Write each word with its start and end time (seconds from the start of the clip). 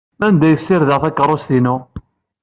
Anda 0.25 0.45
ay 0.47 0.57
ssirideɣ 0.59 0.99
takeṛṛust-inu? 1.03 1.75